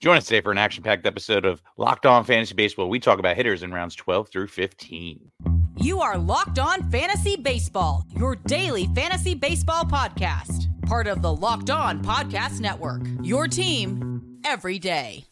[0.00, 2.88] Join us today for an action packed episode of Locked On Fantasy Baseball.
[2.88, 5.30] We talk about hitters in rounds 12 through 15.
[5.78, 11.70] You are Locked On Fantasy Baseball, your daily fantasy baseball podcast, part of the Locked
[11.70, 13.02] On Podcast Network.
[13.22, 15.24] Your team every day.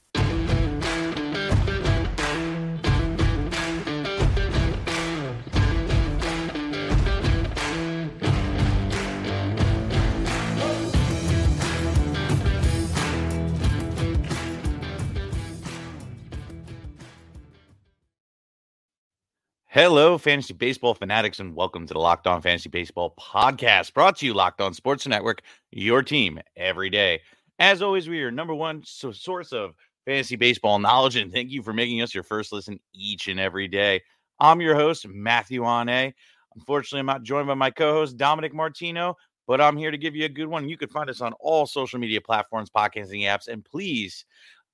[19.75, 24.25] Hello, fantasy baseball fanatics, and welcome to the Locked On Fantasy Baseball podcast, brought to
[24.25, 25.43] you Locked On Sports Network,
[25.73, 27.21] your team every day.
[27.59, 29.75] As always, we are number one source of
[30.07, 33.67] fantasy baseball knowledge, and thank you for making us your first listen each and every
[33.67, 34.01] day.
[34.39, 36.15] I'm your host, Matthew Ane.
[36.55, 39.17] Unfortunately, I'm not joined by my co-host Dominic Martino,
[39.49, 40.69] but I'm here to give you a good one.
[40.69, 44.25] You can find us on all social media platforms, podcasting apps, and please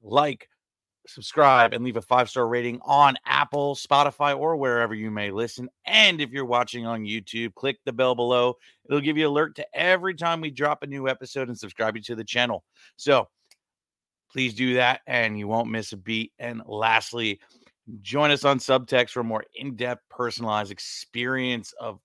[0.02, 0.46] like,
[1.10, 5.68] subscribe and leave a five star rating on Apple, Spotify, or wherever you may listen.
[5.86, 8.54] And if you're watching on YouTube, click the bell below.
[8.88, 12.02] It'll give you alert to every time we drop a new episode and subscribe you
[12.02, 12.64] to the channel.
[12.96, 13.28] So
[14.32, 16.32] please do that and you won't miss a beat.
[16.38, 17.40] And lastly,
[18.02, 22.00] join us on Subtext for a more in-depth personalized experience of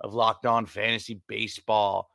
[0.00, 2.08] of locked on fantasy baseball.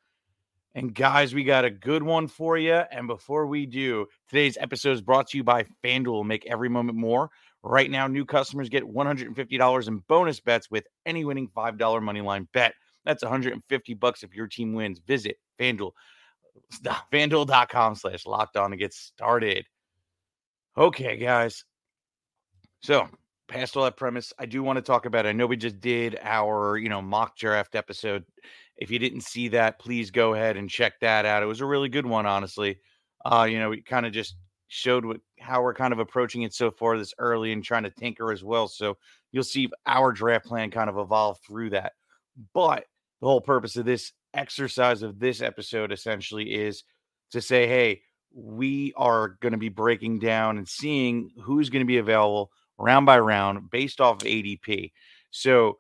[0.78, 2.75] And guys, we got a good one for you.
[2.75, 6.23] And before we do, today's episode is brought to you by FanDuel.
[6.23, 7.31] Make every moment more.
[7.64, 12.48] Right now, new customers get $150 in bonus bets with any winning $5 money line
[12.53, 12.75] bet.
[13.05, 15.00] That's 150 bucks if your team wins.
[15.00, 15.94] Visit FanDuel.
[17.11, 19.66] FanDuel.com slash locked on to get started.
[20.78, 21.66] Okay, guys.
[22.83, 23.08] So
[23.48, 25.25] past all that premise, I do want to talk about.
[25.25, 28.25] I know we just did our, you know, mock draft episode
[28.78, 31.44] if you didn't see that, please go ahead and check that out.
[31.44, 32.80] It was a really good one, honestly.
[33.25, 34.36] Uh, you know, we kind of just
[34.67, 37.89] showed what how we're kind of approaching it so far this early and trying to
[37.89, 38.67] tinker as well.
[38.67, 38.98] So
[39.31, 41.93] you'll see our draft plan kind of evolve through that.
[42.54, 42.86] But
[43.21, 46.83] the whole purpose of this exercise of this episode essentially is
[47.32, 48.02] to say, hey,
[48.33, 53.05] we are going to be breaking down and seeing who's going to be available round
[53.05, 54.92] by round based off of ADP.
[55.32, 55.77] So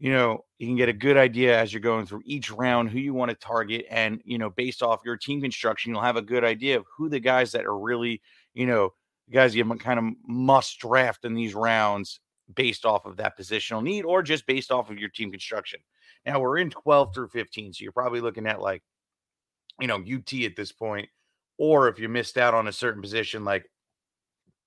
[0.00, 2.98] you know, you can get a good idea as you're going through each round who
[2.98, 3.84] you want to target.
[3.90, 7.10] And, you know, based off your team construction, you'll have a good idea of who
[7.10, 8.22] the guys that are really,
[8.54, 8.94] you know,
[9.30, 12.20] guys you kind of must draft in these rounds
[12.56, 15.80] based off of that positional need or just based off of your team construction.
[16.24, 17.74] Now we're in 12 through 15.
[17.74, 18.82] So you're probably looking at like,
[19.78, 21.10] you know, UT at this point,
[21.58, 23.70] or if you missed out on a certain position, like,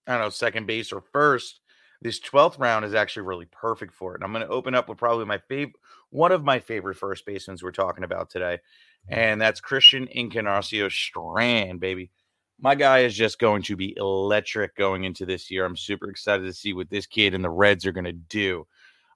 [0.05, 1.59] I don't know, second base or first,
[2.03, 4.18] this 12th round is actually really perfect for it.
[4.18, 5.78] And I'm going to open up with probably my favorite,
[6.09, 8.59] one of my favorite first basemen we're talking about today.
[9.08, 12.12] And that's Christian Encarnacion Strand, baby.
[12.59, 15.66] My guy is just going to be electric going into this year.
[15.66, 18.68] I'm super excited to see what this kid and the Reds are going to do.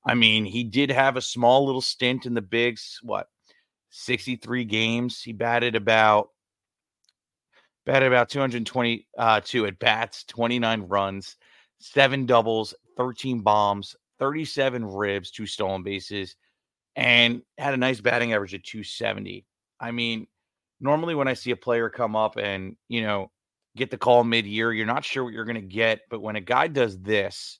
[0.06, 3.28] I mean, he did have a small little stint in the bigs, what,
[3.90, 5.22] 63 games.
[5.22, 6.30] He batted about
[7.86, 11.36] batted about 222 uh, at bats, 29 runs
[11.80, 16.36] seven doubles, 13 bombs, 37 ribs, two stolen bases,
[16.96, 19.46] and had a nice batting average of 270.
[19.80, 20.28] I mean,
[20.80, 23.32] normally when I see a player come up and, you know,
[23.76, 26.02] get the call mid year, you're not sure what you're going to get.
[26.10, 27.60] But when a guy does this,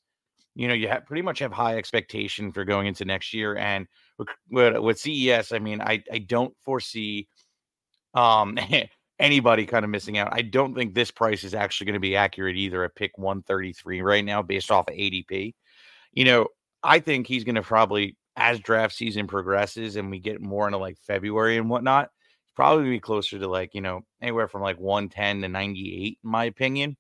[0.56, 3.56] you know, you have pretty much have high expectation for going into next year.
[3.58, 3.88] And
[4.50, 7.28] with, with CES, I mean, I, I don't foresee
[8.14, 8.58] um
[9.20, 10.30] anybody kind of missing out.
[10.32, 14.02] I don't think this price is actually going to be accurate either at pick 133
[14.02, 15.54] right now based off of ADP.
[16.14, 16.48] You know,
[16.84, 20.78] I think he's going to probably, as draft season progresses and we get more into
[20.78, 22.10] like February and whatnot,
[22.56, 26.46] probably be closer to like, you know, anywhere from like 110 to 98, in my
[26.46, 26.98] opinion.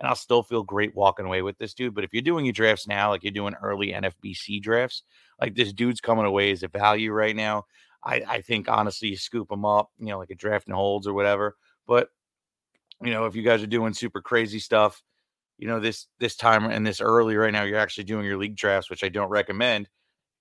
[0.00, 1.94] And I'll still feel great walking away with this dude.
[1.94, 5.02] But if you're doing your drafts now, like you're doing early NFBC drafts,
[5.40, 7.64] like this dude's coming away as a value right now.
[8.08, 11.06] I, I think honestly, you scoop them up, you know, like a draft and holds
[11.06, 11.56] or whatever.
[11.86, 12.08] But
[13.02, 15.02] you know, if you guys are doing super crazy stuff,
[15.58, 18.56] you know, this this time and this early right now, you're actually doing your league
[18.56, 19.88] drafts, which I don't recommend.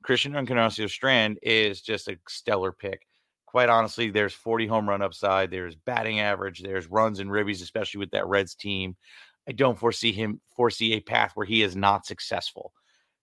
[0.02, 3.02] Christian Encarnacion Strand is just a stellar pick.
[3.46, 8.00] Quite honestly, there's 40 home run upside, there's batting average, there's runs and ribbies, especially
[8.00, 8.96] with that Reds team.
[9.48, 12.72] I don't foresee him foresee a path where he is not successful.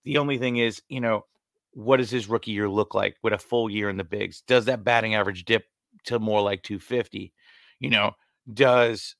[0.04, 1.24] The only thing is, you know,
[1.74, 4.42] what does his rookie year look like with a full year in the bigs?
[4.46, 5.64] Does that batting average dip
[6.04, 7.32] to more like 250?
[7.80, 8.12] You know,
[8.52, 9.16] does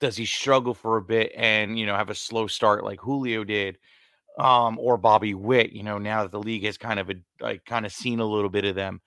[0.00, 3.44] does he struggle for a bit and you know have a slow start like Julio
[3.44, 3.78] did,
[4.38, 5.72] um, or Bobby Witt?
[5.72, 8.26] You know, now that the league has kind of a, like kind of seen a
[8.26, 9.00] little bit of them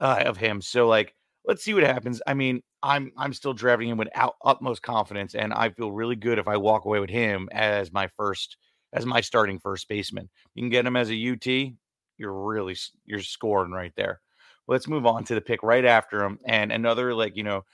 [0.00, 0.60] uh, of him.
[0.62, 1.14] So like
[1.46, 2.20] let's see what happens.
[2.26, 6.16] I mean, I'm I'm still drafting him with out, utmost confidence, and I feel really
[6.16, 8.56] good if I walk away with him as my first
[8.92, 10.28] as my starting first baseman.
[10.54, 11.74] You can get him as a UT,
[12.18, 14.20] you're really you're scoring right there.
[14.68, 17.64] Let's move on to the pick right after him, and another like you know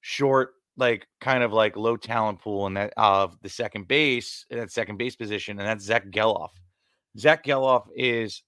[0.00, 4.70] short like kind of like low talent pool in that of the second base, that
[4.70, 6.50] second base position, and that's Zach Gelof.
[7.18, 8.42] Zach Gelof is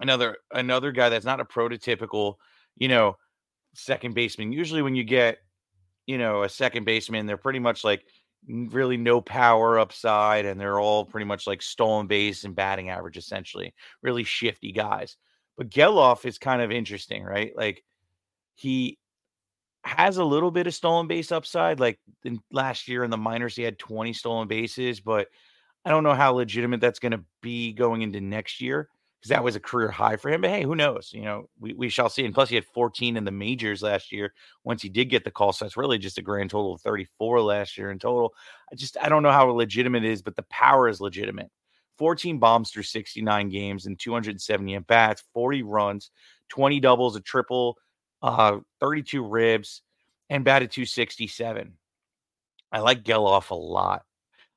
[0.00, 2.36] another another guy that's not a prototypical,
[2.76, 3.16] you know,
[3.74, 4.52] second baseman.
[4.52, 5.38] Usually when you get,
[6.06, 8.04] you know, a second baseman, they're pretty much like
[8.48, 13.16] really no power upside and they're all pretty much like stolen base and batting average
[13.16, 13.74] essentially.
[14.02, 15.16] Really shifty guys.
[15.56, 17.52] But Gelof is kind of interesting, right?
[17.56, 17.82] Like
[18.54, 18.98] he
[19.84, 21.80] has a little bit of stolen base upside.
[21.80, 25.28] Like in, last year in the minors, he had 20 stolen bases, but
[25.84, 28.88] I don't know how legitimate that's going to be going into next year
[29.24, 30.42] because that was a career high for him.
[30.42, 31.10] But hey, who knows?
[31.10, 32.26] You know, we, we shall see.
[32.26, 34.34] And plus, he had 14 in the majors last year
[34.64, 35.54] once he did get the call.
[35.54, 38.34] So that's really just a grand total of 34 last year in total.
[38.70, 41.50] I just, I don't know how legitimate it is, but the power is legitimate.
[41.96, 46.10] 14 bombs through 69 games and 270 at bats, 40 runs,
[46.50, 47.78] 20 doubles, a triple,
[48.20, 49.80] uh, 32 ribs,
[50.28, 51.72] and batted 267.
[52.72, 54.02] I like Gelof a lot.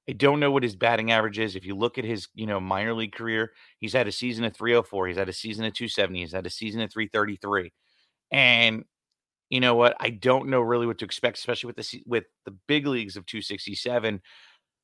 [0.10, 1.56] I don't know what his batting average is.
[1.56, 4.56] If you look at his, you know, minor league career, he's had a season of
[4.56, 7.74] 304, he's had a season of 270, he's had a season of 333.
[8.32, 8.86] And
[9.50, 9.96] you know what?
[10.00, 13.26] I don't know really what to expect, especially with the with the big leagues of
[13.26, 14.22] 267.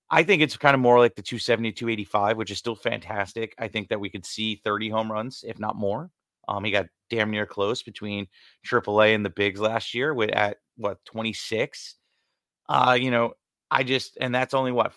[0.09, 3.55] I think it's kind of more like the 270, 285, which is still fantastic.
[3.57, 6.11] I think that we could see 30 home runs, if not more.
[6.47, 8.27] Um, he got damn near close between
[8.65, 11.95] AAA and the bigs last year with at what 26.
[12.69, 13.33] Uh, you know,
[13.71, 14.93] I just and that's only what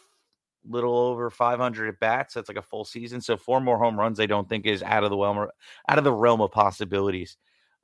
[0.69, 2.35] little over 500 at bats.
[2.35, 3.21] That's like a full season.
[3.21, 5.49] So four more home runs, I don't think is out of the realm
[5.89, 7.37] out of the realm of possibilities.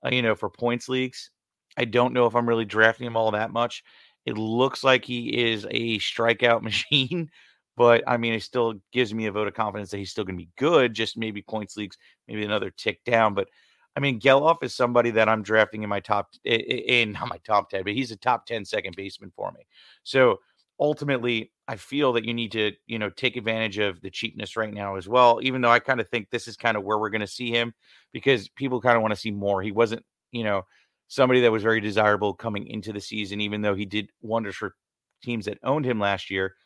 [0.04, 1.30] Uh, you know, for points leagues,
[1.76, 3.84] I don't know if I'm really drafting him all that much.
[4.26, 7.30] It looks like he is a strikeout machine,
[7.76, 10.36] but I mean, it still gives me a vote of confidence that he's still going
[10.36, 10.94] to be good.
[10.94, 11.96] Just maybe points leagues,
[12.28, 13.34] maybe another tick down.
[13.34, 13.48] But
[13.96, 17.70] I mean, Gelof is somebody that I'm drafting in my top in not my top
[17.70, 19.66] 10, but he's a top 10 second baseman for me.
[20.02, 20.40] So
[20.82, 24.74] ultimately, I feel that you need to, you know, take advantage of the cheapness right
[24.74, 25.38] now as well.
[25.40, 27.50] Even though I kind of think this is kind of where we're going to see
[27.50, 27.72] him
[28.12, 29.62] because people kind of want to see more.
[29.62, 30.62] He wasn't, you know,
[31.06, 34.74] somebody that was very desirable coming into the season, even though he did wonders for
[35.22, 36.56] teams that owned him last year.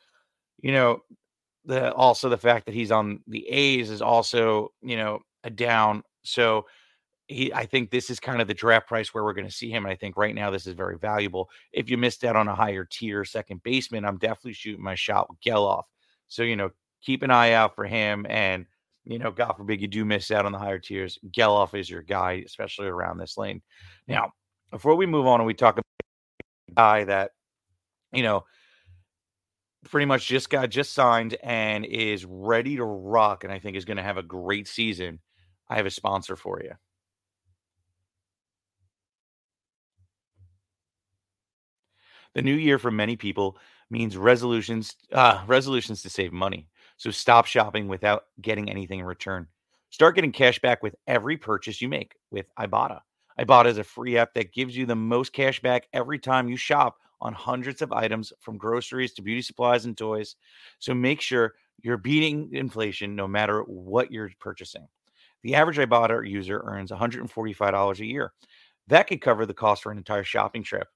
[0.62, 1.00] You know,
[1.66, 6.02] the also the fact that he's on the A's is also, you know, a down.
[6.24, 6.64] So
[7.26, 9.70] he I think this is kind of the draft price where we're going to see
[9.70, 9.84] him.
[9.84, 11.50] And I think right now this is very valuable.
[11.72, 15.28] If you missed out on a higher tier second baseman, I'm definitely shooting my shot
[15.28, 15.84] with Gelof.
[16.28, 16.70] So, you know,
[17.02, 18.26] keep an eye out for him.
[18.28, 18.66] And,
[19.04, 21.18] you know, God forbid you do miss out on the higher tiers.
[21.30, 23.62] Gelof is your guy, especially around this lane.
[24.06, 24.32] Now,
[24.70, 25.84] before we move on and we talk about
[26.68, 27.32] a guy that,
[28.12, 28.44] you know,
[29.88, 33.84] pretty much just got just signed and is ready to rock and I think is
[33.84, 35.20] going to have a great season.
[35.68, 36.72] I have a sponsor for you.
[42.36, 43.56] The new year for many people
[43.88, 46.68] means resolutions uh, resolutions to save money.
[46.98, 49.46] So stop shopping without getting anything in return.
[49.88, 53.00] Start getting cash back with every purchase you make with Ibotta.
[53.40, 56.58] Ibotta is a free app that gives you the most cash back every time you
[56.58, 60.36] shop on hundreds of items from groceries to beauty supplies and toys.
[60.78, 64.86] So make sure you're beating inflation no matter what you're purchasing.
[65.42, 68.34] The average Ibotta user earns $145 a year.
[68.88, 70.88] That could cover the cost for an entire shopping trip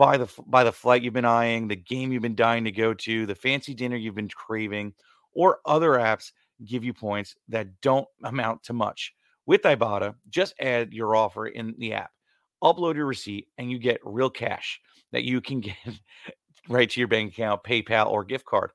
[0.00, 2.94] by the by the flight you've been eyeing, the game you've been dying to go
[2.94, 4.94] to, the fancy dinner you've been craving,
[5.34, 6.32] or other apps
[6.64, 9.12] give you points that don't amount to much.
[9.44, 12.12] With Ibotta, just add your offer in the app,
[12.64, 14.80] upload your receipt, and you get real cash
[15.12, 15.76] that you can get
[16.66, 18.70] right to your bank account, PayPal, or gift card.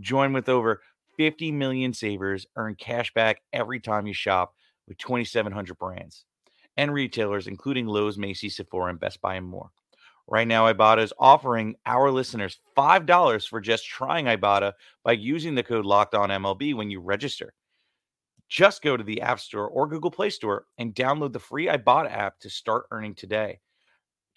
[0.00, 0.80] Join with over
[1.18, 4.54] 50 million savers, earn cash back every time you shop
[4.88, 6.24] with 2,700 brands
[6.78, 9.70] and retailers, including Lowe's, Macy's, Sephora, and Best Buy, and more.
[10.30, 15.64] Right now, Ibotta is offering our listeners $5 for just trying Ibotta by using the
[15.64, 17.52] code Locked On MLB when you register.
[18.48, 22.12] Just go to the App Store or Google Play Store and download the free Ibotta
[22.12, 23.58] app to start earning today.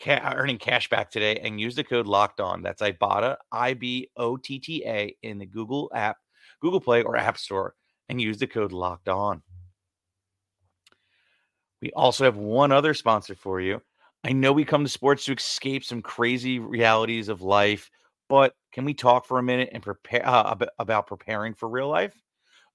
[0.01, 2.63] Ca- uh, earning cash back today and use the code Locked On.
[2.63, 6.17] That's Ibotta, I B O T T A, in the Google app,
[6.59, 7.75] Google Play, or App Store,
[8.09, 9.43] and use the code Locked On.
[11.83, 13.81] We also have one other sponsor for you.
[14.23, 17.89] I know we come to sports to escape some crazy realities of life,
[18.29, 22.15] but can we talk for a minute and prepare uh, about preparing for real life?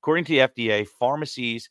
[0.02, 1.70] According to the FDA, pharmacies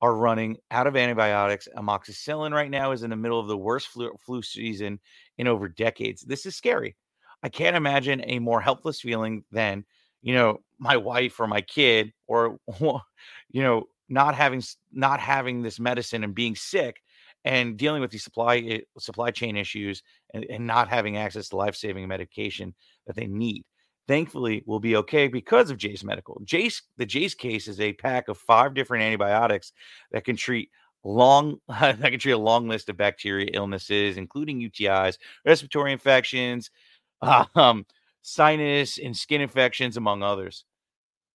[0.00, 1.68] are running out of antibiotics.
[1.76, 4.98] Amoxicillin right now is in the middle of the worst flu, flu season
[5.36, 6.22] in over decades.
[6.22, 6.96] This is scary.
[7.42, 9.84] I can't imagine a more helpless feeling than,
[10.22, 15.78] you know, my wife or my kid or you know, not having not having this
[15.78, 17.02] medicine and being sick
[17.48, 20.02] and dealing with these supply eh, supply chain issues
[20.34, 22.74] and, and not having access to life-saving medication
[23.06, 23.64] that they need
[24.06, 26.40] thankfully will be okay because of Jase Medical.
[26.44, 29.72] Jase, the Jase case is a pack of five different antibiotics
[30.12, 30.70] that can treat
[31.04, 36.70] long that can treat a long list of bacteria illnesses, including UTIs, respiratory infections,
[37.54, 37.84] um,
[38.22, 40.64] sinus and skin infections, among others.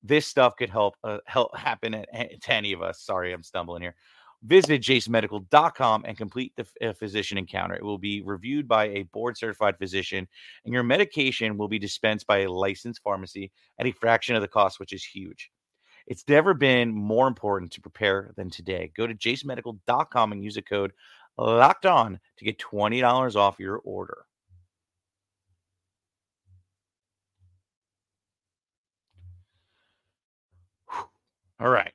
[0.01, 2.99] This stuff could help uh, help happen at, to any of us.
[3.01, 3.95] Sorry, I'm stumbling here.
[4.45, 7.75] Visit jasemedical.com and complete the uh, physician encounter.
[7.75, 10.27] It will be reviewed by a board certified physician,
[10.65, 14.47] and your medication will be dispensed by a licensed pharmacy at a fraction of the
[14.49, 15.49] cost, which is huge.
[16.07, 18.91] It's never been more important to prepare than today.
[18.97, 20.91] Go to jasemedical.com and use the code
[21.37, 24.25] locked on to get $20 off your order.
[31.59, 31.93] All right.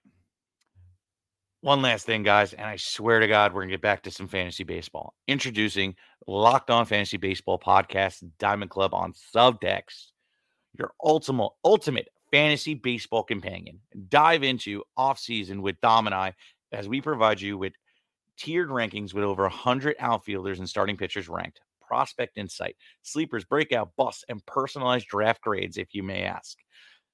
[1.61, 4.29] One last thing, guys, and I swear to God, we're gonna get back to some
[4.29, 5.15] fantasy baseball.
[5.27, 5.97] Introducing
[6.29, 10.13] Locked On Fantasy Baseball Podcast, Diamond Club on Subtext,
[10.79, 13.81] your ultimate ultimate fantasy baseball companion.
[14.09, 16.35] Dive into off season with Dom and I
[16.71, 17.73] as we provide you with
[18.37, 24.25] tiered rankings with over 100 outfielders and starting pitchers ranked, prospect insight, sleepers, breakout, busts,
[24.29, 26.57] and personalized draft grades, if you may ask.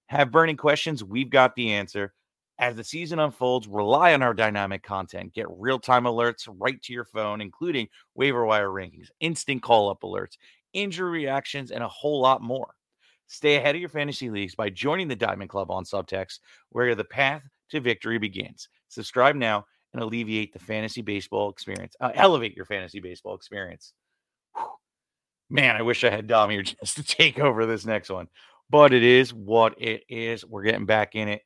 [0.09, 1.03] Have burning questions?
[1.03, 2.13] We've got the answer.
[2.59, 5.35] As the season unfolds, rely on our dynamic content.
[5.35, 10.03] Get real time alerts right to your phone, including waiver wire rankings, instant call up
[10.03, 10.37] alerts,
[10.73, 12.75] injury reactions, and a whole lot more.
[13.27, 16.39] Stay ahead of your fantasy leagues by joining the Diamond Club on Subtext,
[16.71, 18.69] where the path to victory begins.
[18.89, 21.97] Subscribe now and alleviate the fantasy baseball experience.
[22.01, 23.95] Uh, elevate your fantasy baseball experience.
[24.57, 24.67] Whew.
[25.51, 28.29] Man, I wish I had Dom here just to take over this next one,
[28.71, 30.45] but it is what it is.
[30.45, 31.43] We're getting back in it.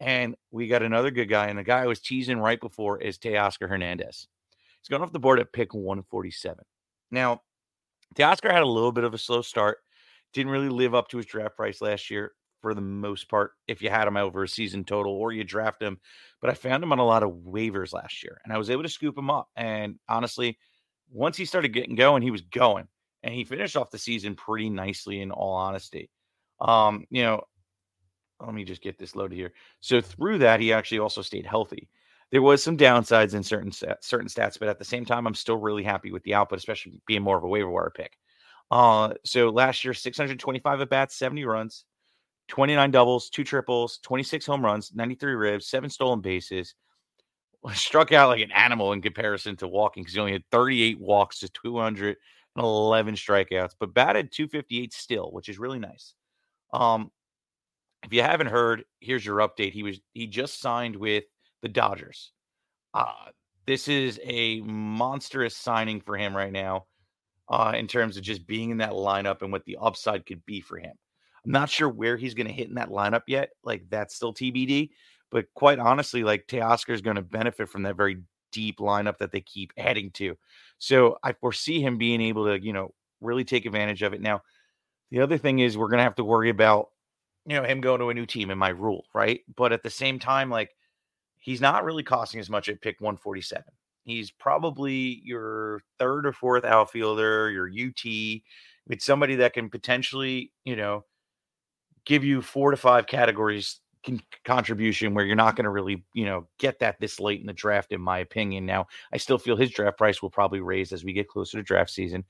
[0.00, 1.48] And we got another good guy.
[1.48, 4.28] And the guy I was teasing right before is Teoscar Hernandez.
[4.80, 6.64] He's going off the board at pick 147.
[7.10, 7.42] Now,
[8.14, 9.78] Teoscar had a little bit of a slow start.
[10.32, 13.80] Didn't really live up to his draft price last year for the most part, if
[13.82, 15.98] you had him over a season total or you draft him.
[16.40, 18.82] But I found him on a lot of waivers last year and I was able
[18.82, 19.48] to scoop him up.
[19.56, 20.58] And honestly,
[21.10, 22.88] once he started getting going, he was going
[23.22, 26.10] and he finished off the season pretty nicely in all honesty.
[26.60, 27.42] Um, you know,
[28.40, 29.52] let me just get this loaded here.
[29.80, 31.88] So through that, he actually also stayed healthy.
[32.30, 35.56] There was some downsides in certain certain stats, but at the same time, I'm still
[35.56, 38.18] really happy with the output, especially being more of a waiver wire pick.
[38.70, 41.84] Uh, so last year, 625 at bats, 70 runs,
[42.48, 46.74] 29 doubles, two triples, 26 home runs, 93 ribs, seven stolen bases.
[47.72, 51.40] Struck out like an animal in comparison to walking because he only had 38 walks
[51.40, 56.14] to 211 strikeouts, but batted 258 still, which is really nice.
[56.72, 57.10] Um,
[58.08, 59.72] if you haven't heard, here's your update.
[59.72, 61.24] He was he just signed with
[61.60, 62.32] the Dodgers.
[62.94, 63.12] Uh,
[63.66, 66.86] this is a monstrous signing for him right now,
[67.50, 70.62] uh, in terms of just being in that lineup and what the upside could be
[70.62, 70.94] for him.
[71.44, 73.50] I'm not sure where he's going to hit in that lineup yet.
[73.62, 74.88] Like that's still TBD.
[75.30, 78.22] But quite honestly, like Teoscar is going to benefit from that very
[78.52, 80.34] deep lineup that they keep adding to.
[80.78, 84.22] So I foresee him being able to, you know, really take advantage of it.
[84.22, 84.40] Now,
[85.10, 86.88] the other thing is we're going to have to worry about
[87.48, 89.40] you know, him going to a new team in my rule, right?
[89.56, 90.76] But at the same time, like
[91.38, 93.64] he's not really costing as much at pick 147.
[94.04, 98.42] He's probably your third or fourth outfielder, your UT,
[98.86, 101.06] with somebody that can potentially, you know,
[102.04, 106.26] give you four to five categories con- contribution where you're not going to really, you
[106.26, 108.66] know, get that this late in the draft, in my opinion.
[108.66, 111.62] Now, I still feel his draft price will probably raise as we get closer to
[111.62, 112.24] draft season.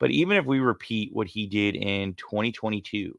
[0.00, 3.16] But even if we repeat what he did in 2022,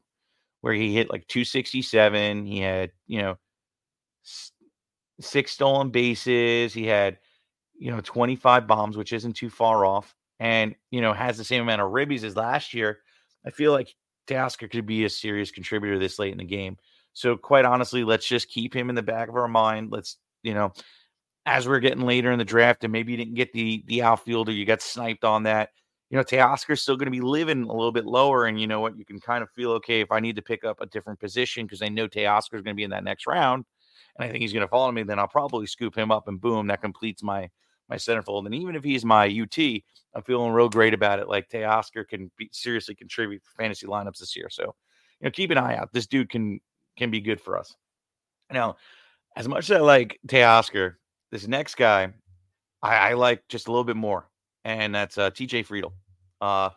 [0.60, 2.46] where he hit like 267.
[2.46, 3.36] He had, you know,
[5.20, 6.72] six stolen bases.
[6.72, 7.18] He had,
[7.78, 11.62] you know, 25 bombs, which isn't too far off, and, you know, has the same
[11.62, 12.98] amount of ribbies as last year.
[13.44, 13.94] I feel like
[14.26, 16.76] Teoscar could be a serious contributor this late in the game.
[17.12, 19.90] So, quite honestly, let's just keep him in the back of our mind.
[19.90, 20.72] Let's, you know,
[21.46, 24.52] as we're getting later in the draft, and maybe you didn't get the the outfielder,
[24.52, 25.70] you got sniped on that
[26.10, 28.46] you know, Teoscar's still going to be living a little bit lower.
[28.46, 28.96] And you know what?
[28.96, 31.66] You can kind of feel okay if I need to pick up a different position
[31.66, 33.64] because I know Teoscar's going to be in that next round.
[34.16, 36.40] And I think he's going to follow me, then I'll probably scoop him up and
[36.40, 37.50] boom, that completes my
[37.88, 38.46] my centerfold.
[38.46, 39.58] And even if he's my UT,
[40.14, 41.28] I'm feeling real great about it.
[41.28, 44.48] Like Teoscar can be, seriously contribute for fantasy lineups this year.
[44.50, 44.74] So,
[45.20, 45.92] you know, keep an eye out.
[45.92, 46.60] This dude can
[46.96, 47.76] can be good for us.
[48.50, 48.76] Now,
[49.36, 50.94] as much as I like Teoscar,
[51.30, 52.12] this next guy,
[52.82, 54.28] I, I like just a little bit more,
[54.66, 55.92] and that's uh, TJ Friedl.
[56.40, 56.70] Uh,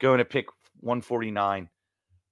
[0.00, 0.48] going to pick
[0.80, 1.68] 149.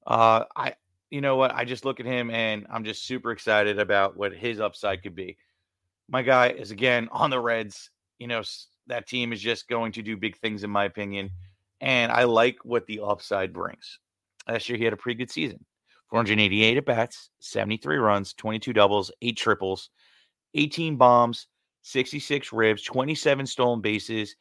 [0.06, 0.74] Uh, I,
[1.10, 1.54] you know what?
[1.54, 5.14] I just look at him and I'm just super excited about what his upside could
[5.14, 5.38] be.
[6.08, 7.90] My guy is again on the Reds.
[8.18, 8.42] You know,
[8.88, 11.30] that team is just going to do big things, in my opinion.
[11.80, 14.00] And I like what the upside brings.
[14.48, 15.64] Last year, he had a pretty good season
[16.10, 19.90] 488 at bats, 73 runs, 22 doubles, eight triples,
[20.54, 21.46] 18 bombs,
[21.82, 24.34] 66 ribs, 27 stolen bases,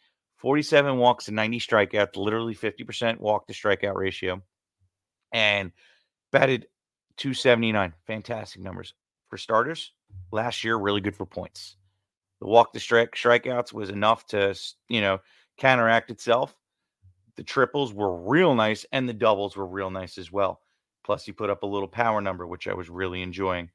[0.44, 4.42] 47 walks and 90 strikeouts, literally 50% walk to strikeout ratio.
[5.32, 5.72] And
[6.34, 6.68] batted
[7.16, 7.94] 279.
[8.06, 8.94] Fantastic numbers.
[9.30, 9.94] For starters,
[10.32, 11.78] last year, really good for points.
[12.42, 14.54] The walk to strike strikeouts was enough to,
[14.90, 15.20] you know,
[15.58, 16.54] counteract itself.
[17.38, 20.60] The triples were real nice, and the doubles were real nice as well.
[21.06, 23.70] Plus, he put up a little power number, which I was really enjoying.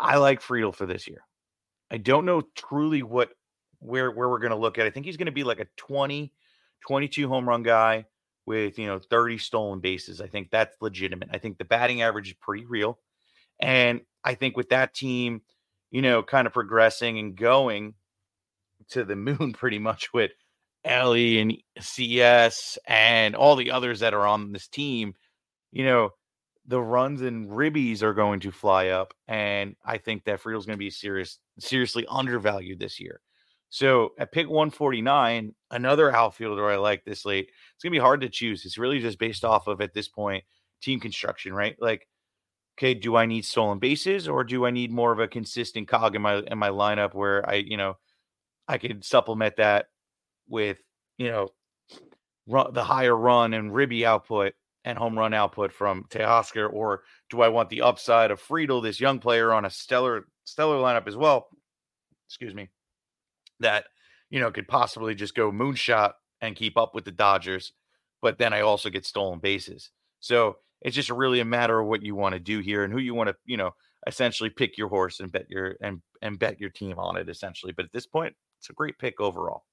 [0.00, 1.22] I like Friedl for this year.
[1.92, 3.30] I don't know truly what
[3.86, 4.86] where where we're going to look at.
[4.86, 6.32] I think he's going to be like a 20,
[6.86, 8.06] 22 home run guy
[8.44, 10.20] with you know 30 stolen bases.
[10.20, 11.28] I think that's legitimate.
[11.32, 12.98] I think the batting average is pretty real,
[13.60, 15.42] and I think with that team
[15.90, 17.94] you know, kind of progressing and going
[18.90, 20.32] to the moon pretty much with
[20.84, 25.14] Elly and CS and all the others that are on this team,
[25.72, 26.10] you know,
[26.66, 29.14] the runs and ribbies are going to fly up.
[29.28, 33.20] And I think that Friedl's going to be serious, seriously undervalued this year.
[33.68, 37.50] So at pick 149, another outfielder I like this late.
[37.74, 38.64] It's to be hard to choose.
[38.64, 40.44] It's really just based off of, at this point,
[40.80, 41.76] team construction, right?
[41.80, 42.06] Like
[42.78, 46.14] okay, do I need stolen bases or do I need more of a consistent cog
[46.14, 47.96] in my in my lineup where I, you know,
[48.68, 49.86] I could supplement that
[50.48, 50.78] with,
[51.18, 51.48] you know,
[52.46, 54.54] run, the higher run and ribby output
[54.84, 59.00] and home run output from Teoscar, or do I want the upside of Friedl, this
[59.00, 61.48] young player on a stellar stellar lineup as well?
[62.28, 62.68] Excuse me,
[63.60, 63.86] that
[64.30, 67.72] you know could possibly just go moonshot and keep up with the Dodgers,
[68.22, 69.90] but then I also get stolen bases.
[70.20, 72.98] So it's just really a matter of what you want to do here and who
[72.98, 73.72] you want to, you know,
[74.06, 77.72] essentially pick your horse and bet your and and bet your team on it essentially.
[77.72, 79.64] But at this point, it's a great pick overall.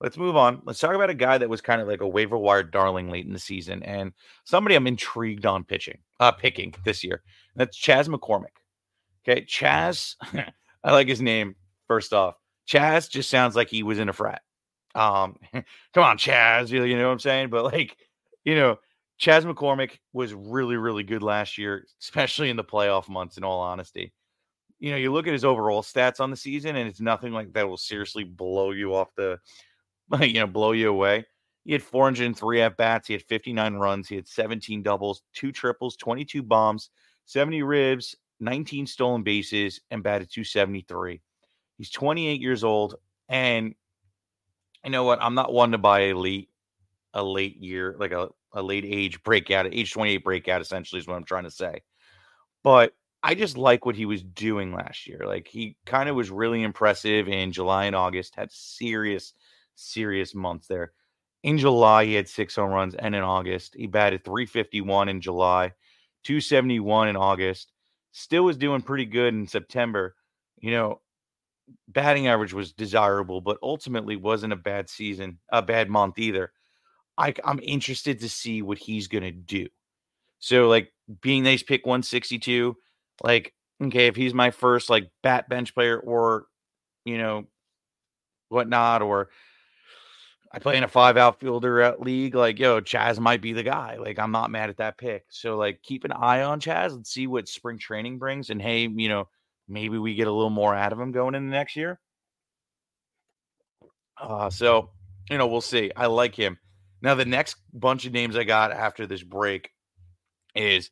[0.00, 0.62] Let's move on.
[0.64, 3.26] Let's talk about a guy that was kind of like a waiver wire darling late
[3.26, 4.12] in the season and
[4.44, 7.22] somebody I'm intrigued on pitching, uh picking this year.
[7.54, 8.56] That's Chas McCormick.
[9.28, 10.16] Okay, Chas,
[10.84, 11.54] I like his name
[11.86, 12.39] first off.
[12.70, 14.42] Chas just sounds like he was in a frat.
[14.94, 15.36] Um,
[15.92, 17.50] come on, Chas, you, you know what I'm saying?
[17.50, 17.96] But like,
[18.44, 18.78] you know,
[19.18, 23.60] Chas McCormick was really, really good last year, especially in the playoff months, in all
[23.60, 24.12] honesty.
[24.78, 27.52] You know, you look at his overall stats on the season, and it's nothing like
[27.54, 29.40] that will seriously blow you off the,
[30.20, 31.24] you know, blow you away.
[31.64, 33.08] He had 403 at bats.
[33.08, 34.08] He had 59 runs.
[34.08, 36.90] He had 17 doubles, two triples, 22 bombs,
[37.26, 41.20] 70 ribs, 19 stolen bases, and batted 273.
[41.80, 42.96] He's 28 years old.
[43.30, 43.74] And
[44.84, 45.22] you know what?
[45.22, 46.50] I'm not one to buy a late,
[47.14, 51.14] a late year, like a a late age breakout, age 28 breakout, essentially, is what
[51.16, 51.80] I'm trying to say.
[52.62, 55.22] But I just like what he was doing last year.
[55.24, 59.32] Like he kind of was really impressive in July and August, had serious,
[59.74, 60.92] serious months there.
[61.42, 65.72] In July, he had six home runs, and in August, he batted 351 in July,
[66.24, 67.72] 271 in August.
[68.12, 70.14] Still was doing pretty good in September.
[70.58, 71.00] You know,
[71.88, 76.52] batting average was desirable, but ultimately wasn't a bad season, a bad month either.
[77.18, 79.68] I, I'm interested to see what he's gonna do.
[80.38, 82.76] So like being nice pick 162,
[83.22, 83.52] like
[83.82, 86.46] okay, if he's my first like bat bench player or
[87.04, 87.46] you know
[88.48, 89.28] whatnot, or
[90.52, 93.96] I play in a five outfielder at league, like yo, Chas might be the guy.
[93.98, 95.26] Like I'm not mad at that pick.
[95.28, 98.50] So like keep an eye on Chas and see what spring training brings.
[98.50, 99.28] And hey, you know,
[99.70, 101.98] maybe we get a little more out of him going into next year.
[104.20, 104.90] Uh, so
[105.30, 105.92] you know, we'll see.
[105.96, 106.58] I like him.
[107.02, 109.70] Now, the next bunch of names I got after this break
[110.54, 110.90] is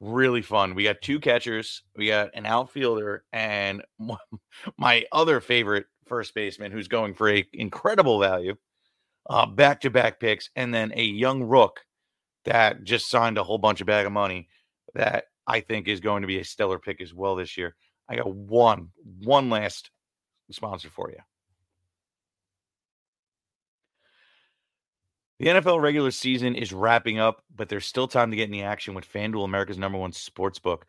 [0.00, 0.74] really fun.
[0.74, 3.82] We got two catchers, we got an outfielder, and
[4.78, 8.56] my other favorite first baseman who's going for a incredible value,
[9.54, 11.80] back to back picks, and then a young rook
[12.44, 14.48] that just signed a whole bunch of bag of money
[14.94, 17.76] that I think is going to be a stellar pick as well this year.
[18.08, 18.90] I got one,
[19.22, 19.90] one last
[20.50, 21.18] sponsor for you.
[25.38, 28.62] The NFL regular season is wrapping up, but there's still time to get in the
[28.62, 30.86] action with FanDuel, America's number one sports book.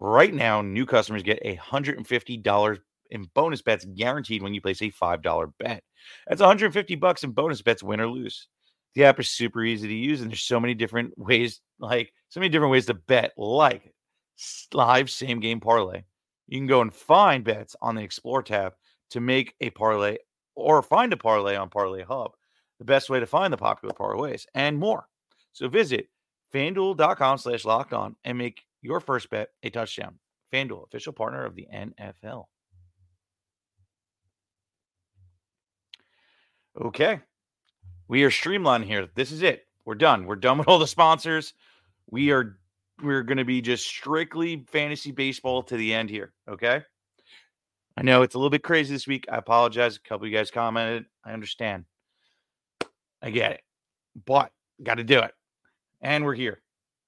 [0.00, 2.78] Right now, new customers get a $150
[3.10, 5.84] in bonus bets guaranteed when you place a $5 bet.
[6.26, 8.48] That's 150 bucks in bonus bets, win or lose.
[8.94, 12.40] The app is super easy to use, and there's so many different ways, like so
[12.40, 13.94] many different ways to bet, like
[14.72, 16.02] live same game parlay.
[16.46, 18.74] You can go and find bets on the Explore tab
[19.10, 20.18] to make a parlay
[20.54, 22.32] or find a parlay on Parlay Hub,
[22.78, 25.06] the best way to find the popular parlays and more.
[25.52, 26.08] So visit
[26.52, 30.18] fanduel.com slash locked on and make your first bet a touchdown.
[30.52, 32.44] FanDuel, official partner of the NFL.
[36.80, 37.20] Okay.
[38.06, 39.08] We are streamlined here.
[39.14, 39.66] This is it.
[39.84, 40.26] We're done.
[40.26, 41.54] We're done with all the sponsors.
[42.10, 42.58] We are
[43.02, 46.82] we're going to be just strictly fantasy baseball to the end here, okay?
[47.96, 49.26] I know it's a little bit crazy this week.
[49.30, 49.96] I apologize.
[49.96, 51.06] A couple of you guys commented.
[51.24, 51.84] I understand.
[53.22, 53.60] I get it.
[54.26, 54.50] But
[54.82, 55.32] got to do it.
[56.00, 56.60] And we're here.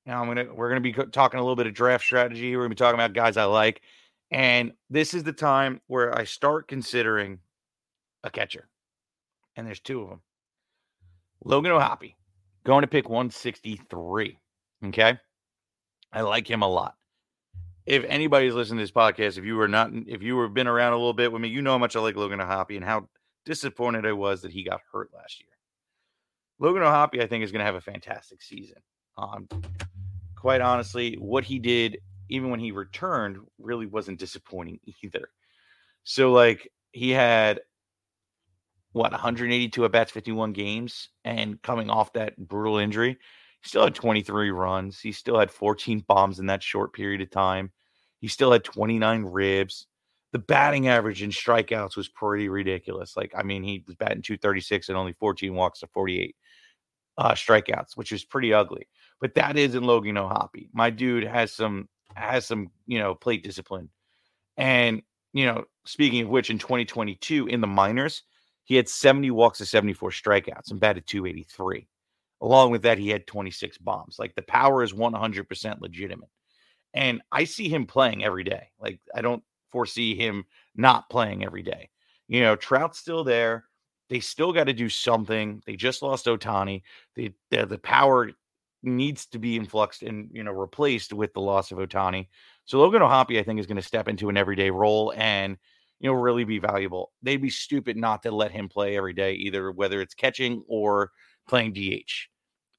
[0.07, 2.55] Now I'm gonna we're gonna be talking a little bit of draft strategy.
[2.55, 3.83] We're gonna be talking about guys I like,
[4.31, 7.41] and this is the time where I start considering
[8.23, 8.69] a catcher.
[9.57, 10.21] And there's two of them.
[11.45, 12.15] Logan O'Hoppe,
[12.65, 14.39] going to pick 163.
[14.87, 15.19] Okay,
[16.17, 16.95] I like him a lot.
[17.85, 20.95] If anybody's listening to this podcast, if you were not, if you were been around
[20.95, 23.09] a little bit with me, you know how much I like Logan O'Hoppe and how
[23.45, 25.51] disappointed I was that he got hurt last year.
[26.59, 28.79] Logan O'Hoppe, I think, is going to have a fantastic season.
[29.19, 29.47] Um,
[30.35, 31.99] quite honestly, what he did,
[32.31, 35.29] even when he returned, really wasn't disappointing either.
[36.03, 37.61] So, like, he had
[38.93, 43.19] what 182 at bats, 51 games, and coming off that brutal injury,
[43.63, 45.01] he still had 23 runs.
[45.01, 47.73] He still had 14 bombs in that short period of time.
[48.21, 49.87] He still had 29 ribs.
[50.33, 53.17] The batting average in strikeouts was pretty ridiculous.
[53.17, 56.37] Like, I mean, he was batting 236 and only 14 walks to 48
[57.19, 58.89] uh, strikeouts, which is pretty ugly.
[59.21, 60.69] But that isn't Logan O'Hoppe.
[60.73, 63.91] My dude has some has some you know plate discipline,
[64.57, 68.23] and you know speaking of which, in 2022 in the minors,
[68.65, 71.89] he had 70 walks to 74 strikeouts and batted 283.
[72.47, 74.21] Along with that, he had 26 bombs.
[74.21, 76.29] Like the power is 100% legitimate.
[76.95, 78.69] And I see him playing every day.
[78.79, 80.45] Like I don't foresee him
[80.77, 81.91] not playing every day.
[82.29, 83.65] You know, Trout's still there.
[84.11, 85.61] They still got to do something.
[85.67, 86.83] They just lost Ohtani.
[87.17, 88.31] The, the the power
[88.85, 92.29] needs to be influxed and you know replaced with the loss of Ohtani.
[92.65, 95.57] So Logan O'Hoppe, I think, is going to step into an everyday role and
[95.99, 97.11] you know really be valuable.
[97.25, 101.11] They'd be stupid not to let him play every day, either whether it's catching or
[101.49, 102.29] playing DH.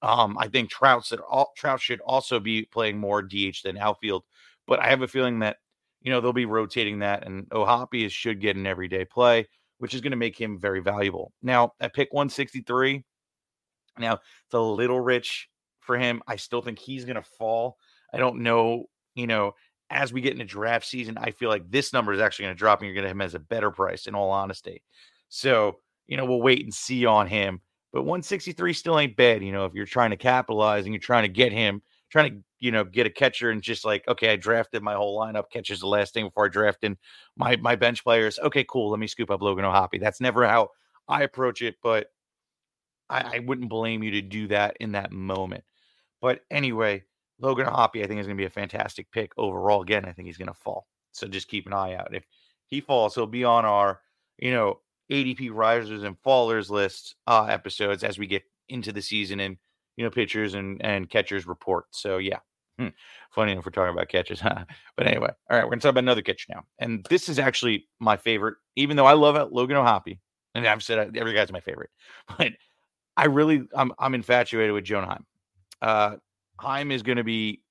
[0.02, 4.24] Um, I think Trout should, all, Trout should also be playing more DH than outfield,
[4.68, 5.58] but I have a feeling that
[6.02, 9.48] you know they'll be rotating that, and O'Hoppe should get an everyday play,
[9.80, 11.34] which is going to make him very valuable.
[11.42, 13.04] Now at pick 163,
[13.98, 16.22] now it's a little rich for him.
[16.28, 17.78] I still think he's going to fall.
[18.14, 19.54] I don't know, you know,
[19.90, 22.60] as we get into draft season, I feel like this number is actually going to
[22.60, 24.84] drop and you're going to have him as a better price, in all honesty.
[25.30, 27.62] So, you know, we'll wait and see on him.
[27.98, 31.24] But 163 still ain't bad, you know, if you're trying to capitalize and you're trying
[31.24, 31.82] to get him,
[32.12, 35.20] trying to, you know, get a catcher and just like, okay, I drafted my whole
[35.20, 36.96] lineup, catches the last thing before I draft in
[37.38, 38.38] my my bench players.
[38.38, 38.92] Okay, cool.
[38.92, 40.00] Let me scoop up Logan O'Hoppe.
[40.00, 40.70] That's never how
[41.08, 42.12] I approach it, but
[43.10, 45.64] I, I wouldn't blame you to do that in that moment.
[46.22, 47.04] But anyway,
[47.40, 49.82] Logan Hoppe, I think, is going to be a fantastic pick overall.
[49.82, 50.86] Again, I think he's going to fall.
[51.14, 52.14] So just keep an eye out.
[52.14, 52.26] If
[52.68, 54.02] he falls, he'll be on our,
[54.38, 59.40] you know, ADP risers and fallers list uh, episodes as we get into the season
[59.40, 59.58] and,
[59.96, 61.86] you know, pitchers and, and catchers report.
[61.92, 62.40] So, yeah.
[62.78, 62.90] Hmm.
[63.32, 64.40] Funny enough, we're talking about catches.
[64.42, 64.66] huh?
[64.96, 66.64] but anyway, all right, we're to talk about another catcher now.
[66.80, 70.20] And this is actually my favorite, even though I love it, Logan O'Hoppe.
[70.54, 71.90] And I've said every guy's my favorite.
[72.38, 72.54] But
[73.16, 75.26] I really, I'm, I'm infatuated with Jonah Heim.
[75.82, 76.16] Uh,
[76.60, 77.62] Heim is to be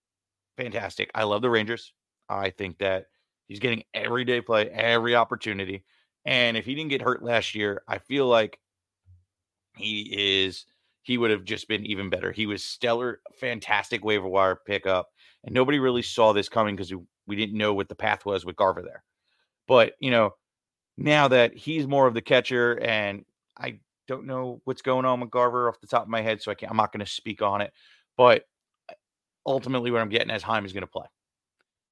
[0.56, 1.10] fantastic.
[1.14, 1.92] I love the Rangers.
[2.28, 3.06] I think that
[3.46, 5.84] he's getting everyday play, every opportunity.
[6.26, 8.58] And if he didn't get hurt last year, I feel like
[9.76, 10.66] he is
[11.02, 12.32] he would have just been even better.
[12.32, 15.08] He was stellar, fantastic waiver wire pickup,
[15.44, 16.92] and nobody really saw this coming because
[17.28, 19.04] we didn't know what the path was with Garver there.
[19.68, 20.34] But you know,
[20.96, 23.24] now that he's more of the catcher, and
[23.56, 26.50] I don't know what's going on with Garver off the top of my head, so
[26.50, 26.70] I can't.
[26.70, 27.72] I'm not going to speak on it.
[28.16, 28.44] But
[29.46, 31.06] ultimately, what I'm getting as Heim is going to play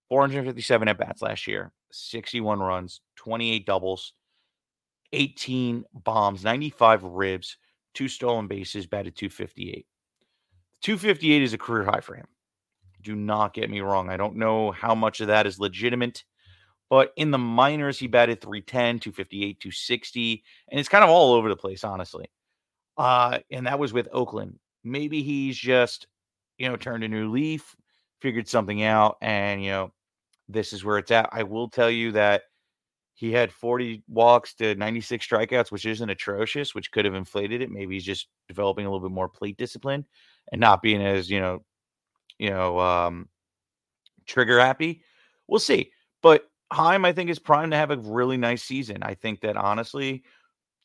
[0.08, 4.12] 457 at bats last year, 61 runs, 28 doubles,
[5.14, 7.56] 18 bombs, 95 ribs,
[7.94, 9.86] two stolen bases, batted 258.
[10.82, 12.26] 258 is a career high for him.
[13.02, 14.08] Do not get me wrong.
[14.10, 16.24] I don't know how much of that is legitimate,
[16.90, 21.48] but in the minors, he batted 310, 258, 260, and it's kind of all over
[21.48, 22.30] the place, honestly.
[22.96, 24.58] Uh, and that was with Oakland.
[24.84, 26.06] Maybe he's just
[26.58, 27.74] you know, turned a new leaf,
[28.20, 29.92] figured something out, and you know,
[30.48, 31.28] this is where it's at.
[31.32, 32.42] I will tell you that
[33.14, 37.70] he had 40 walks to 96 strikeouts, which isn't atrocious, which could have inflated it.
[37.70, 40.04] Maybe he's just developing a little bit more plate discipline
[40.50, 41.64] and not being as, you know,
[42.38, 43.28] you know, um,
[44.26, 45.02] trigger happy.
[45.46, 45.92] We'll see.
[46.22, 49.02] But Heim, I think, is primed to have a really nice season.
[49.02, 50.24] I think that honestly,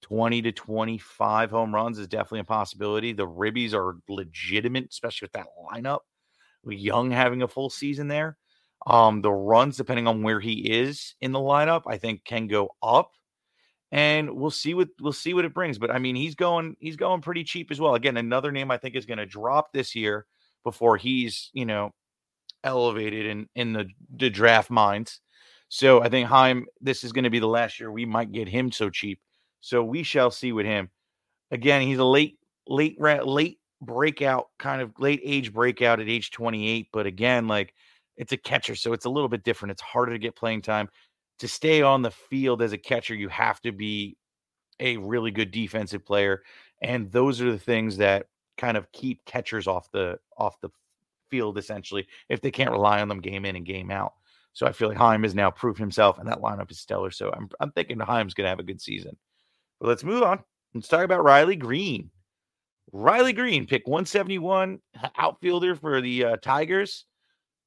[0.03, 3.11] 20 to 25 home runs is definitely a possibility.
[3.11, 5.99] The Ribbies are legitimate, especially with that lineup.
[6.65, 8.37] Young having a full season there.
[8.87, 12.75] Um, the runs, depending on where he is in the lineup, I think can go
[12.81, 13.11] up.
[13.91, 15.79] And we'll see what we'll see what it brings.
[15.79, 17.95] But I mean, he's going he's going pretty cheap as well.
[17.95, 20.27] Again, another name I think is going to drop this year
[20.63, 21.91] before he's, you know,
[22.63, 25.21] elevated in in the, the draft minds.
[25.69, 28.47] So I think Heim, this is going to be the last year we might get
[28.47, 29.19] him so cheap.
[29.61, 30.89] So we shall see with him.
[31.51, 32.37] Again, he's a late,
[32.67, 36.87] late, late breakout, kind of late age breakout at age 28.
[36.91, 37.73] But again, like
[38.19, 39.71] it's a catcher, so it's a little bit different.
[39.71, 40.89] It's harder to get playing time.
[41.39, 44.17] To stay on the field as a catcher, you have to be
[44.81, 46.43] a really good defensive player.
[46.81, 48.25] And those are the things that
[48.57, 50.69] kind of keep catchers off the off the
[51.29, 54.13] field essentially if they can't rely on them game in and game out.
[54.51, 57.11] So I feel like Heim has now proved himself, and that lineup is stellar.
[57.11, 59.15] So I'm I'm thinking Heim's going to have a good season.
[59.79, 60.43] But let's move on.
[60.73, 62.11] Let's talk about Riley Greene.
[62.91, 64.79] Riley Greene, pick 171,
[65.17, 67.05] outfielder for the uh, Tigers.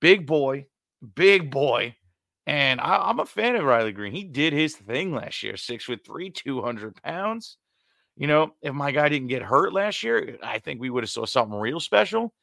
[0.02, 0.66] Big boy,
[1.14, 1.94] big boy.
[2.44, 4.12] And I, am a fan of Riley Greene.
[4.12, 7.56] He did his thing last year, six foot three, 200 pounds.
[8.16, 11.10] You know, if my guy didn't get hurt last year, I think we would have
[11.10, 12.34] saw something real special.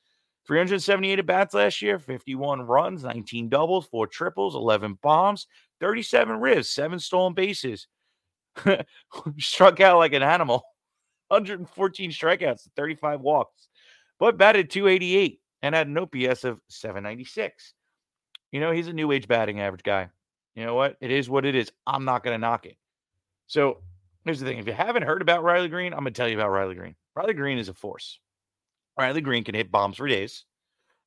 [0.47, 5.45] 378 at bats last year, 51 runs, 19 doubles, four triples, 11 bombs,
[5.81, 7.87] 37 ribs, seven stolen bases.
[9.37, 10.63] Struck out like an animal,
[11.27, 13.67] 114 strikeouts, 35 walks,
[14.17, 17.73] but batted 288 and had an OPS of 796.
[18.51, 20.09] You know, he's a new age batting average guy.
[20.55, 20.97] You know what?
[21.01, 21.71] It is what it is.
[21.85, 22.77] I'm not going to knock it.
[23.47, 23.79] So
[24.25, 26.37] here's the thing if you haven't heard about Riley Greene, I'm going to tell you
[26.37, 26.95] about Riley Greene.
[27.15, 28.19] Riley Greene is a force.
[28.97, 30.45] Riley Greene can hit bombs for days.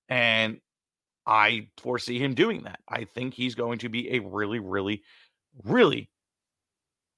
[0.09, 0.61] And
[1.27, 2.81] I foresee him doing that.
[2.89, 5.03] I think he's going to be a really, really,
[5.63, 6.11] really,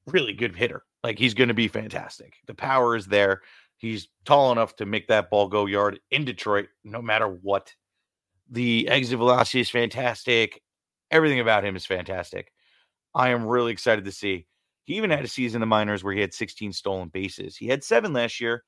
[0.06, 0.82] really good hitter.
[1.02, 2.34] Like he's going to be fantastic.
[2.46, 3.42] The power is there.
[3.76, 7.74] He's tall enough to make that ball go yard in Detroit, no matter what.
[8.50, 10.62] The exit velocity is fantastic.
[11.10, 12.52] Everything about him is fantastic.
[13.14, 14.46] I am really excited to see.
[14.84, 17.56] He even had a season in the minors where he had 16 stolen bases.
[17.56, 18.64] He had seven last year,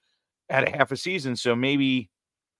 [0.48, 1.36] at a half a season.
[1.36, 2.10] So maybe,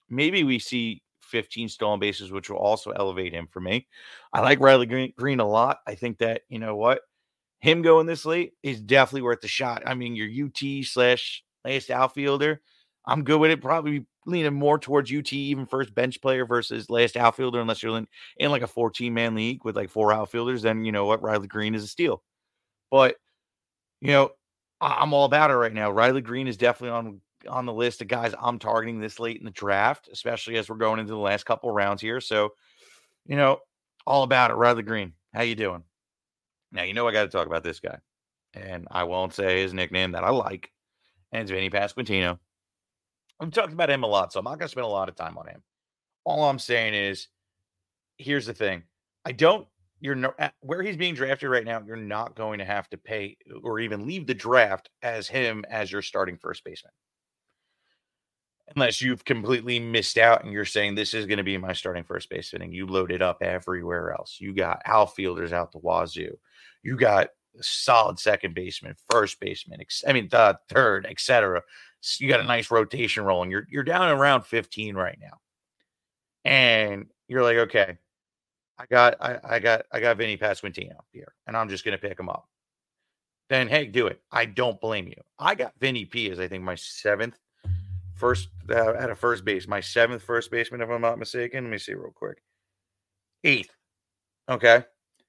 [0.09, 3.87] maybe we see 15 stolen bases, which will also elevate him for me.
[4.32, 5.78] I like Riley Green, Greene a lot.
[5.87, 7.00] I think that, you know what,
[7.61, 9.82] him going this late is definitely worth the shot.
[9.87, 12.61] I mean, your UT slash last outfielder,
[13.07, 13.61] I'm good with it.
[13.61, 18.09] Probably leaning more towards UT, even first bench player versus last outfielder, unless you're in,
[18.38, 20.62] in like a 14 man league with like four outfielders.
[20.62, 22.22] Then, you know what, Riley Greene is a steal.
[22.90, 23.16] But,
[24.00, 24.31] you know,
[24.81, 25.90] I'm all about it right now.
[25.90, 29.44] Riley Greene is definitely on on the list of guys I'm targeting this late in
[29.44, 32.20] the draft, especially as we're going into the last couple rounds here.
[32.20, 32.50] So,
[33.24, 33.61] you know,
[34.05, 34.55] all about it.
[34.55, 35.85] Riley Greene, how you doing?
[36.72, 37.98] Now you know I got to talk about this guy,
[38.55, 40.70] and I won't say his nickname that I like,
[41.37, 42.38] and Vinny Pasquantino.
[43.38, 45.16] I've talked about him a lot, so I'm not going to spend a lot of
[45.16, 45.62] time on him.
[46.25, 47.29] All I'm saying is,
[48.16, 48.83] here's the thing:
[49.25, 49.66] I don't.
[50.01, 51.83] You're no, where he's being drafted right now.
[51.87, 55.90] You're not going to have to pay or even leave the draft as him as
[55.90, 56.92] your starting first baseman
[58.75, 62.03] unless you've completely missed out and you're saying this is going to be my starting
[62.03, 64.38] first baseman and you load it up everywhere else.
[64.40, 66.37] You got outfielders out the wazoo.
[66.83, 67.29] You got
[67.61, 71.62] solid second baseman, first baseman, I mean the third, etc.
[72.19, 73.51] You got a nice rotation rolling.
[73.51, 75.38] You're you're down around 15 right now.
[76.45, 77.99] And you're like, okay,
[78.79, 82.19] I got I, I got I got Vinny Pasquantino here, and I'm just gonna pick
[82.19, 82.49] him up.
[83.49, 84.21] Then hey, do it.
[84.31, 85.23] I don't blame you.
[85.38, 87.38] I got Vinny P as I think my seventh
[88.14, 91.64] first uh, at a first base, my seventh first baseman, if I'm not mistaken.
[91.64, 92.42] Let me see real quick.
[93.45, 93.71] Eighth.
[94.49, 94.85] Okay.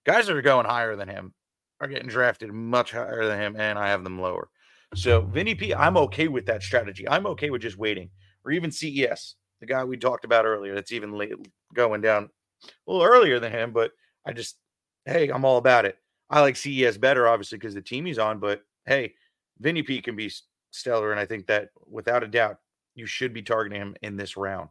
[0.06, 1.34] Guys that are going higher than him
[1.80, 4.50] are getting drafted much higher than him, and I have them lower.
[4.96, 7.08] So Vinny P, I'm okay with that strategy.
[7.08, 8.10] I'm okay with just waiting,
[8.46, 10.74] or even CES, the guy we talked about earlier.
[10.74, 11.34] That's even late,
[11.74, 12.30] going down
[12.63, 13.92] a little earlier than him, but
[14.26, 14.58] I just,
[15.06, 15.98] hey, I'm all about it.
[16.30, 18.40] I like CES better, obviously, because the team he's on.
[18.40, 19.13] But hey,
[19.60, 20.32] Vinny P can be
[20.72, 22.58] stellar, and I think that without a doubt,
[22.96, 24.70] you should be targeting him in this round.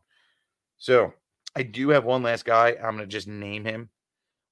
[0.79, 1.13] So
[1.55, 2.71] I do have one last guy.
[2.71, 3.89] I'm going to just name him.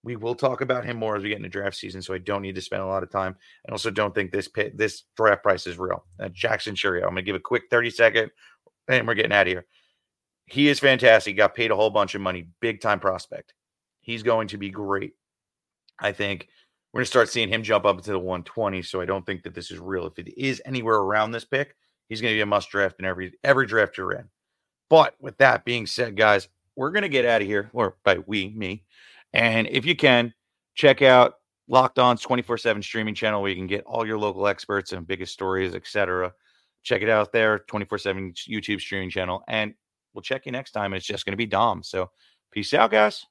[0.05, 2.43] We will talk about him more as we get into draft season, so I don't
[2.43, 3.37] need to spend a lot of time.
[3.65, 6.05] And also don't think this pit, this draft price is real.
[6.21, 7.03] Uh, Jackson Chourio.
[7.03, 8.31] I'm going to give a quick 30 second,
[8.89, 9.67] and we're getting out of here.
[10.47, 11.37] He is fantastic.
[11.37, 12.49] Got paid a whole bunch of money.
[12.61, 13.55] Big time prospect.
[14.01, 15.15] He's going to be great.
[15.99, 16.49] I think
[16.93, 18.83] we're going to start seeing him jump up into the 120.
[18.83, 20.07] So I don't think that this is real.
[20.07, 21.75] If it is anywhere around this pick,
[22.09, 24.29] He's going to be a must draft in every every draft you're in.
[24.91, 28.19] But with that being said, guys, we're going to get out of here, or by
[28.19, 28.84] we, me.
[29.35, 30.33] And if you can,
[30.75, 31.35] check out
[31.69, 35.07] Locked On's 24 7 streaming channel where you can get all your local experts and
[35.07, 36.33] biggest stories, etc.
[36.85, 39.43] Check it out there, 24 7 YouTube streaming channel.
[39.49, 39.75] And
[40.15, 40.95] we'll check you next time.
[40.95, 41.83] It's just going to be Dom.
[41.83, 42.11] So
[42.53, 43.27] peace out, guys.